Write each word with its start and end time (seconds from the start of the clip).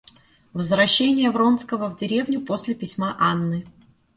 Возвращение 0.53 1.29
Вронского 1.29 1.87
в 1.87 1.95
деревню 1.95 2.41
после 2.43 2.73
письма 2.73 3.15
Анны. 3.19 3.67